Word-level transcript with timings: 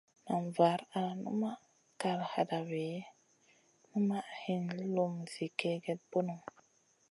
Nan 0.25 0.43
var 0.57 0.79
al 0.97 1.05
numaʼ 1.23 1.39
ma 1.41 1.51
kal 2.01 2.19
hadawi 2.31 2.87
ki 3.05 3.07
numaʼ 3.91 4.27
hin 4.43 4.63
lum 4.93 5.13
zi 5.33 5.45
kègèda 5.59 6.03
bunu. 6.09 6.35